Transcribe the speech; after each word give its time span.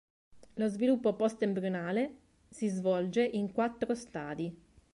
Lo 0.55 0.67
sviluppo 0.67 1.13
postembrionale 1.13 2.15
si 2.49 2.67
svolge 2.69 3.21
in 3.23 3.51
quattro 3.51 3.93
stadi. 3.93 4.51